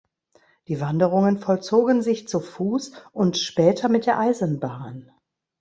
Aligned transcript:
Die 0.67 0.81
Wanderungen 0.81 1.37
vollzogen 1.37 2.01
sich 2.01 2.27
zu 2.27 2.39
Fuß 2.39 2.91
und 3.11 3.37
später 3.37 3.87
mit 3.87 4.07
der 4.07 4.17
Eisenbahn. 4.17 5.11